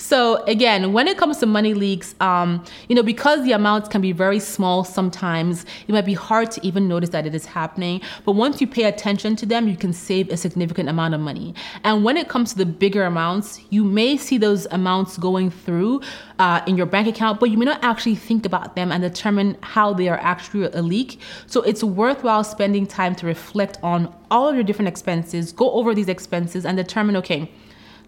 so 0.01 0.43
again, 0.45 0.93
when 0.93 1.07
it 1.07 1.17
comes 1.17 1.37
to 1.37 1.45
money 1.45 1.75
leaks, 1.75 2.15
um, 2.19 2.65
you 2.89 2.95
know, 2.95 3.03
because 3.03 3.43
the 3.43 3.51
amounts 3.51 3.87
can 3.87 4.01
be 4.01 4.11
very 4.11 4.39
small 4.39 4.83
sometimes, 4.83 5.63
it 5.87 5.91
might 5.91 6.07
be 6.07 6.15
hard 6.15 6.49
to 6.51 6.65
even 6.65 6.87
notice 6.87 7.11
that 7.11 7.27
it 7.27 7.35
is 7.35 7.45
happening. 7.45 8.01
But 8.25 8.31
once 8.31 8.59
you 8.59 8.65
pay 8.65 8.85
attention 8.85 9.35
to 9.35 9.45
them, 9.45 9.67
you 9.67 9.77
can 9.77 9.93
save 9.93 10.29
a 10.29 10.37
significant 10.37 10.89
amount 10.89 11.13
of 11.13 11.21
money. 11.21 11.53
And 11.83 12.03
when 12.03 12.17
it 12.17 12.29
comes 12.29 12.51
to 12.53 12.57
the 12.57 12.65
bigger 12.65 13.03
amounts, 13.03 13.61
you 13.69 13.83
may 13.83 14.17
see 14.17 14.39
those 14.39 14.65
amounts 14.71 15.17
going 15.17 15.51
through 15.51 16.01
uh, 16.39 16.61
in 16.65 16.77
your 16.77 16.87
bank 16.87 17.07
account, 17.07 17.39
but 17.39 17.51
you 17.51 17.57
may 17.59 17.65
not 17.65 17.83
actually 17.83 18.15
think 18.15 18.43
about 18.43 18.75
them 18.75 18.91
and 18.91 19.03
determine 19.03 19.55
how 19.61 19.93
they 19.93 20.09
are 20.09 20.19
actually 20.19 20.65
a 20.73 20.81
leak. 20.81 21.19
So 21.45 21.61
it's 21.61 21.83
worthwhile 21.83 22.43
spending 22.43 22.87
time 22.87 23.13
to 23.15 23.27
reflect 23.27 23.77
on 23.83 24.11
all 24.31 24.49
of 24.49 24.55
your 24.55 24.63
different 24.63 24.87
expenses, 24.87 25.51
go 25.51 25.71
over 25.73 25.93
these 25.93 26.09
expenses 26.09 26.65
and 26.65 26.75
determine, 26.75 27.15
okay, 27.17 27.51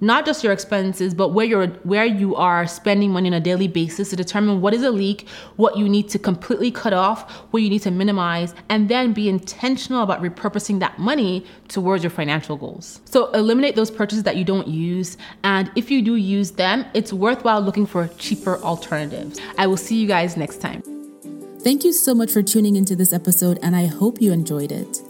not 0.04 0.26
just 0.26 0.44
your 0.44 0.54
expenses, 0.54 1.14
but 1.14 1.30
where 1.30 1.46
you're 1.46 1.68
where 1.84 2.06
you 2.06 2.36
are 2.36 2.68
spending 2.68 3.12
money 3.12 3.30
on 3.30 3.34
a 3.34 3.40
daily 3.40 3.68
basis 3.68 4.10
to 4.10 4.16
determine 4.16 4.62
what 4.62 4.74
is 4.74 4.84
a 4.84 4.92
leak, 4.92 5.28
what 5.56 5.78
you 5.78 5.88
need 5.88 6.10
to 6.10 6.20
completely 6.20 6.72
cut 6.72 6.94
off, 6.94 7.32
what 7.52 7.64
you 7.64 7.70
need 7.70 7.82
to 7.84 7.92
minimize, 7.92 8.54
and 8.70 8.90
then 8.90 9.14
be 9.14 9.30
intentional 9.30 10.04
about 10.04 10.22
repurposing 10.22 10.80
that 10.80 11.00
money 11.00 11.46
towards 11.70 12.04
your 12.04 12.12
financial 12.12 12.58
goals. 12.58 13.00
So 13.06 13.32
eliminate 13.32 13.76
those 13.76 13.90
purchases 13.90 14.24
that 14.24 14.36
you 14.36 14.44
don't 14.44 14.68
use, 14.68 15.18
and 15.44 15.72
if 15.76 15.90
you 15.90 16.02
do 16.02 16.16
use 16.16 16.52
them, 16.52 16.86
it's 16.94 17.14
worthwhile 17.14 17.62
looking 17.62 17.86
for 17.86 18.08
cheaper 18.20 18.58
alternatives. 18.58 19.40
I 19.58 19.68
will 19.68 19.78
see 19.78 19.96
you 19.96 20.08
guys 20.08 20.36
next 20.38 20.62
time. 20.62 20.84
Thank 21.62 21.86
you 21.86 21.94
so 21.94 22.14
much 22.14 22.32
for 22.32 22.44
tuning 22.44 22.76
into 22.76 22.96
this 22.96 23.14
episode, 23.14 23.58
and 23.64 23.74
I 23.74 23.86
hope 23.86 24.22
you 24.22 24.34
enjoyed 24.34 24.72
it. 24.72 25.02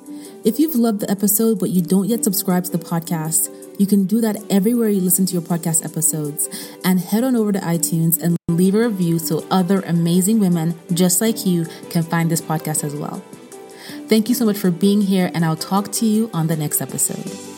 If 0.45 0.59
you've 0.59 0.75
loved 0.75 0.99
the 0.99 1.09
episode 1.09 1.57
but 1.57 1.69
you 1.69 1.81
don't 1.81 2.07
yet 2.09 2.23
subscribe 2.23 2.65
to 2.65 2.71
the 2.71 2.77
podcast, 2.77 3.49
you 3.77 3.87
can 3.87 4.05
do 4.05 4.21
that 4.21 4.37
everywhere 4.49 4.89
you 4.89 5.01
listen 5.01 5.25
to 5.25 5.33
your 5.33 5.41
podcast 5.41 5.83
episodes. 5.83 6.49
And 6.83 6.99
head 6.99 7.23
on 7.23 7.35
over 7.35 7.51
to 7.51 7.59
iTunes 7.59 8.21
and 8.21 8.37
leave 8.47 8.75
a 8.75 8.87
review 8.87 9.19
so 9.19 9.45
other 9.49 9.81
amazing 9.81 10.39
women 10.39 10.79
just 10.93 11.21
like 11.21 11.45
you 11.45 11.65
can 11.89 12.03
find 12.03 12.29
this 12.29 12.41
podcast 12.41 12.83
as 12.83 12.95
well. 12.95 13.23
Thank 14.07 14.29
you 14.29 14.35
so 14.35 14.45
much 14.45 14.57
for 14.57 14.71
being 14.71 15.01
here, 15.01 15.31
and 15.33 15.43
I'll 15.43 15.55
talk 15.55 15.91
to 15.93 16.05
you 16.05 16.29
on 16.33 16.47
the 16.47 16.55
next 16.55 16.81
episode. 16.81 17.52